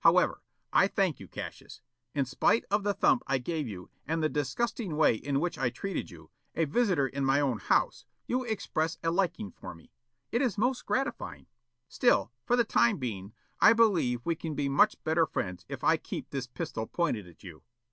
[0.03, 0.41] However,
[0.73, 1.79] I thank you, Cassius.
[2.15, 5.69] In spite of the thump I gave you and the disgusting way in which I
[5.69, 9.91] treated you, a visitor in my own house, you express a liking for me.
[10.31, 11.45] It is most gratifying.
[11.87, 15.97] Still, for the time being, I believe we can be much better friends if I
[15.97, 17.61] keep this pistol pointed at you.